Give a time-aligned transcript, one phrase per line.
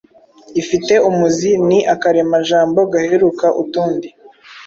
[0.61, 4.07] ifite umuzi –Ni akaremajambo gaheruka utundi.